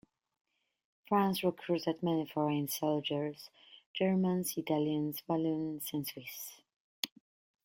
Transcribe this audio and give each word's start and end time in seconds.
France 1.07 1.43
recruited 1.43 2.01
many 2.01 2.25
foreign 2.25 2.67
soldiers; 2.67 3.51
Germans, 3.93 4.57
Italians, 4.57 5.21
Walloons 5.29 5.93
and 5.93 6.07
Swiss. 6.07 6.59